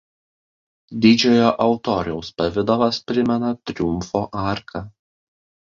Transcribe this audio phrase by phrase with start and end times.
[1.05, 4.85] Didžiojo altoriaus pavidalas primena triumfo arką.